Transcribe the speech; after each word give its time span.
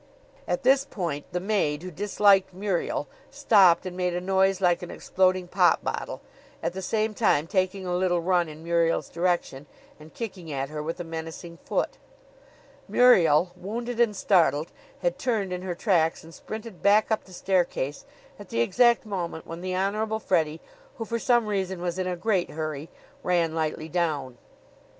At 0.47 0.63
this 0.63 0.83
point 0.83 1.27
the 1.31 1.39
maid, 1.39 1.83
who 1.83 1.91
disliked 1.91 2.55
Muriel, 2.55 3.07
stopped 3.29 3.85
and 3.85 3.95
made 3.95 4.15
a 4.15 4.19
noise 4.19 4.59
like 4.59 4.81
an 4.81 4.89
exploding 4.89 5.47
pop 5.47 5.83
bottle, 5.83 6.21
at 6.63 6.73
the 6.73 6.81
same 6.81 7.13
time 7.13 7.45
taking 7.45 7.85
a 7.85 7.95
little 7.95 8.19
run 8.19 8.49
in 8.49 8.63
Muriel's 8.63 9.09
direction 9.09 9.67
and 9.99 10.11
kicking 10.11 10.51
at 10.51 10.69
her 10.69 10.81
with 10.81 10.99
a 10.99 11.03
menacing 11.03 11.57
foot. 11.65 11.99
Muriel, 12.87 13.51
wounded 13.55 13.99
and 13.99 14.15
startled, 14.15 14.71
had 15.03 15.19
turned 15.19 15.53
in 15.53 15.61
her 15.61 15.75
tracks 15.75 16.23
and 16.23 16.33
sprinted 16.33 16.81
back 16.81 17.11
up 17.11 17.25
the 17.25 17.31
staircase 17.31 18.03
at 18.39 18.49
the 18.49 18.59
exact 18.61 19.05
moment 19.05 19.45
when 19.45 19.61
the 19.61 19.75
Honorable 19.75 20.17
Freddie, 20.19 20.61
who 20.97 21.05
for 21.05 21.19
some 21.19 21.45
reason 21.45 21.79
was 21.79 21.99
in 21.99 22.07
a 22.07 22.15
great 22.15 22.49
hurry, 22.49 22.89
ran 23.21 23.53
lightly 23.53 23.87
down. 23.87 24.39